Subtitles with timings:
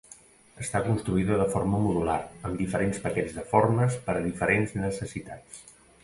[0.61, 2.15] Està construïda de forma modular,
[2.49, 5.61] amb diferents paquets de formes per a diferents necessitats.